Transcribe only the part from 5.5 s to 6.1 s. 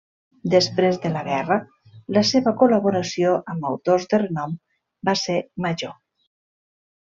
major.